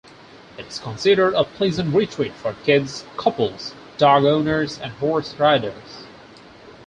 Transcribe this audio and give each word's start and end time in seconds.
It 0.57 0.65
is 0.65 0.79
considered 0.79 1.35
a 1.35 1.43
pleasant 1.43 1.93
retreat 1.93 2.33
for 2.33 2.53
kids, 2.63 3.05
couples, 3.17 3.75
dog 3.99 4.25
owners 4.25 4.79
and 4.79 4.93
horse 4.93 5.35
riders. 5.35 6.05